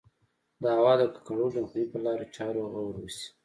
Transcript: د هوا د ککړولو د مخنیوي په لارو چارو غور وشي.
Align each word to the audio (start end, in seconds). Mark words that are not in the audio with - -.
د 0.63 0.63
هوا 0.77 0.93
د 0.99 1.03
ککړولو 1.13 1.53
د 1.53 1.57
مخنیوي 1.63 1.91
په 1.91 1.97
لارو 2.05 2.31
چارو 2.35 2.69
غور 2.71 2.95
وشي. 2.99 3.27